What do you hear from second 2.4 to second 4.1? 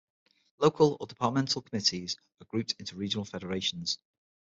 are grouped in regional federations.